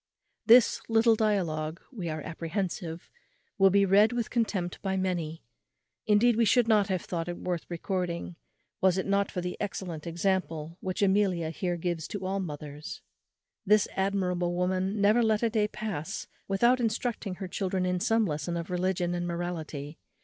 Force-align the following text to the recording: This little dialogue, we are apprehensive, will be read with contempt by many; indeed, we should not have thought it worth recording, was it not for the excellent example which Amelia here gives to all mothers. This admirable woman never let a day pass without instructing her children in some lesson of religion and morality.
This 0.47 0.81
little 0.89 1.13
dialogue, 1.15 1.79
we 1.91 2.09
are 2.09 2.21
apprehensive, 2.23 3.07
will 3.59 3.69
be 3.69 3.85
read 3.85 4.13
with 4.13 4.31
contempt 4.31 4.81
by 4.81 4.97
many; 4.97 5.43
indeed, 6.07 6.35
we 6.37 6.43
should 6.43 6.67
not 6.67 6.87
have 6.87 7.03
thought 7.03 7.29
it 7.29 7.37
worth 7.37 7.69
recording, 7.69 8.35
was 8.81 8.97
it 8.97 9.05
not 9.05 9.29
for 9.29 9.41
the 9.41 9.55
excellent 9.59 10.07
example 10.07 10.79
which 10.79 11.03
Amelia 11.03 11.51
here 11.51 11.77
gives 11.77 12.07
to 12.07 12.25
all 12.25 12.39
mothers. 12.39 13.03
This 13.63 13.87
admirable 13.95 14.55
woman 14.55 14.99
never 14.99 15.21
let 15.21 15.43
a 15.43 15.51
day 15.51 15.67
pass 15.67 16.25
without 16.47 16.79
instructing 16.79 17.35
her 17.35 17.47
children 17.47 17.85
in 17.85 17.99
some 17.99 18.25
lesson 18.25 18.57
of 18.57 18.71
religion 18.71 19.13
and 19.13 19.27
morality. 19.27 19.99